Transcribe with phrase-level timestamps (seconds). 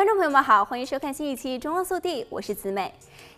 [0.00, 2.90] 观众朋友们好，欢迎收看新一期《中欧速递》，我是子美。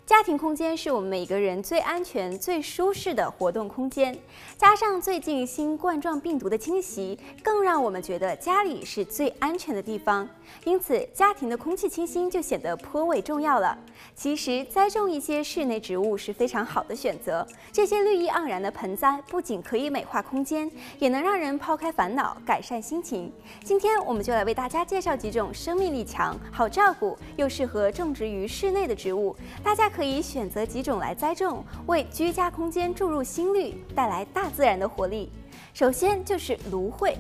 [0.04, 4.16] 家庭空间是我们每个人最安全、最舒适的活动空间，
[4.59, 10.28] 加上最近新冠状病毒的侵袭，更让我们觉得家里是最安全的地方。
[10.64, 13.78] 因此，家庭的空气清新就显得颇为重要了。
[14.14, 17.46] 其实，栽种一些室内植物是非常好的选择。
[17.70, 23.32] 这些绿意盎然的盆栽不仅可以美化空间，也能让人抛开烦恼，改善心情。
[23.62, 29.34] 今天，我们就来为大家介绍几种生命力强、好照顾又适合种植于室内的植物。
[29.62, 29.91] 大家。
[29.95, 35.30] 可以选择几种来栽种，为居家空间注入新绿，带来大自然的活力。
[35.74, 37.16] 首先就是芦荟，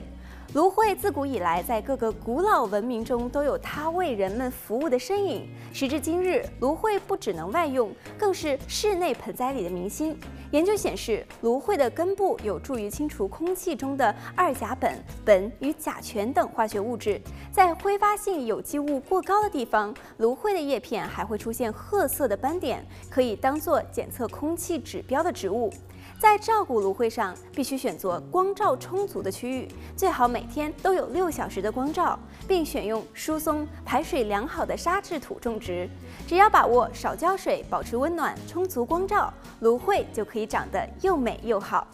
[0.54, 5.48] 芦荟自古以来在各个古老文明中都有它为人们服务的身影。
[5.72, 10.14] 时至今日，芦荟不只能外用，更是室内盆栽里的明星。
[10.50, 14.92] 研究显示，芦荟的根部有助于清除空气中的二甲苯、
[15.24, 17.18] 苯与甲醛等化学物质。
[17.50, 25.72] 在挥发性有机物过高的地方，芦荟的叶片还会出现褐色的斑点，可以当做检测空气指标的植物。
[26.20, 29.66] 在照顾芦荟上，必须选择光照充足的区域，
[29.96, 35.88] 最好每每天都有六小时的光照，并选用疏松、排水良好的沙质土种植。
[36.26, 41.86] 只要把握少浇水、保持温暖、充足光照，芦荟就可以长得又美又好。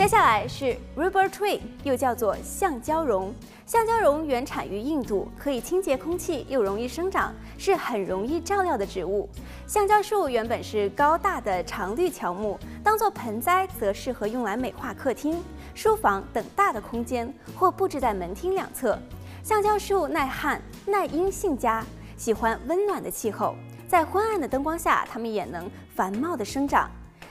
[0.00, 3.34] 接下来是 rubber Tree，又叫做橡胶榕。
[3.66, 9.28] 橡胶榕原产于印度，可以清洁空气又容易生长，是很容易照料的植物。
[9.66, 15.38] 橡胶树原本是高大的常绿乔木，当做盆栽则适合用来美化客厅、
[15.74, 18.98] 书房等大的空间，或布置在门厅两侧。
[19.42, 21.84] 橡胶树耐旱、耐阴性佳，
[22.16, 23.54] 喜欢温暖的气候，
[23.86, 26.90] 在昏暗的灯光下，它们也能繁茂的生长。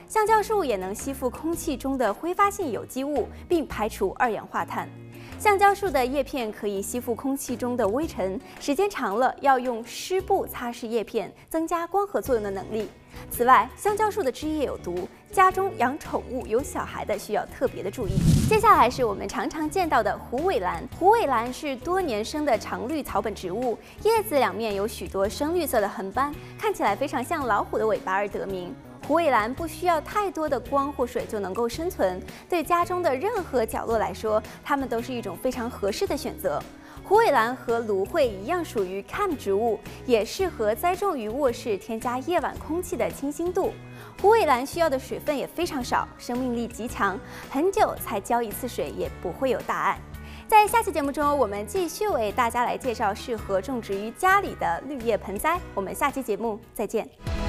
[0.10, 4.90] 橡胶树也能吸附空气中的挥发性有机物，并排除二氧化碳。
[5.38, 12.90] 橡胶树的叶片可以吸附空气中的微尘，时间长了要用湿布擦拭叶片，增加光合作用的能力。
[13.30, 18.14] 此外，橡胶树的汁液有毒，家中养宠物有小孩的需要特别的注意。
[18.50, 20.84] 接下来是我们常常见到的虎尾兰。
[20.98, 28.74] 虎尾兰是多年生的常绿草本植物，叶子两面有许多深绿色的横斑，看起来非常像老虎的尾巴而得名。
[29.08, 36.62] 虎尾兰不需要太多的光或水就能够生存，对家中的任何角落来说，它们都是一种非常合适的选择。
[37.04, 43.74] 虎尾兰和芦荟一样属于 CAM 植物，也适合栽种于卧室，添加夜晚空气的清新度。
[44.22, 50.00] 虎尾兰需要的水分也非常少，生命力极强，很久才浇一次水也不会有大碍。
[50.48, 55.60] 在下期节目中，我们继续为大家来介绍适合种植于家里的绿叶盆栽。
[55.74, 57.49] 我们下期节目再见。